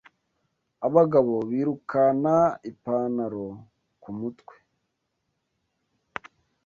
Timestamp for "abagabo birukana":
0.87-2.35